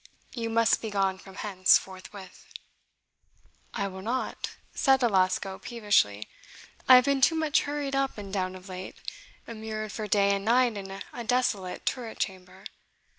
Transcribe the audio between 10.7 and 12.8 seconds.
in a desolate turret chamber.